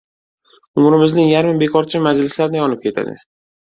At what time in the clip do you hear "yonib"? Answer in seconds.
2.63-2.83